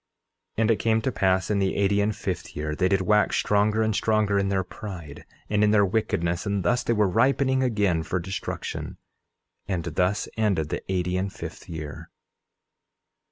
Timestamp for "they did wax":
2.73-3.37